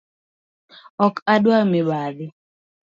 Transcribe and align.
Ok 1.05 1.15
adwar 1.33 1.63
mibadhi. 1.71 2.25